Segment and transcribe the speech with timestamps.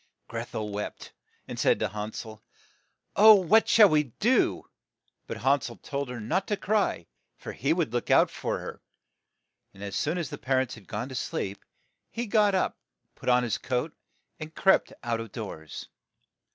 [0.27, 1.13] Greth el wept,
[1.47, 2.41] and said to Han sel,
[3.15, 4.67] "Oh, what shall we do?"
[5.27, 7.05] But Han sel told her not to cry,
[7.37, 8.81] for he would look out for her.
[9.75, 11.63] And as soon as their par ents had gone to sleep,
[12.09, 12.79] he got up,
[13.13, 13.95] put on his coat,
[14.39, 15.87] and crept out of doors.